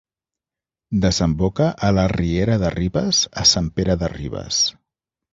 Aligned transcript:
Desemboca 1.01 1.67
a 1.87 1.91
la 1.97 2.05
riera 2.13 2.57
de 2.63 2.71
Ribes 2.75 3.19
a 3.43 3.43
Sant 3.51 3.69
Pere 3.81 3.97
de 4.05 4.09
Ribes. 4.15 4.63